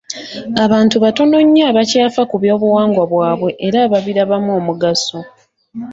[0.65, 5.19] Abantu batono nnyo abakyafa ku by'obuwangwa bwabwe era ababirabamu omugaso.